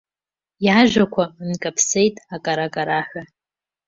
[0.65, 3.21] Иажәақәа нкаԥсеит акара-акараҳәа.